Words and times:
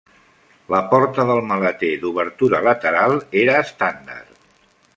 La 0.75 0.79
porta 0.93 1.25
del 1.31 1.41
maleter 1.49 1.91
d'obertura 2.05 2.63
lateral 2.69 3.13
era 3.43 3.61
estàndard. 3.67 4.45